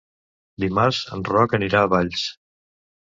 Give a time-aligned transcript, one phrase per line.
[0.63, 2.25] Dimarts en Roc anirà a Valls.